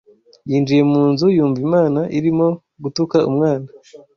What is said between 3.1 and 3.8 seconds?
umwana